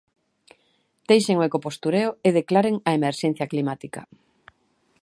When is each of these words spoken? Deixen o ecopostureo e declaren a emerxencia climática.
Deixen 1.09 1.35
o 1.37 1.45
ecopostureo 1.49 2.09
e 2.27 2.29
declaren 2.39 2.75
a 2.89 2.91
emerxencia 2.99 3.49
climática. 3.53 4.01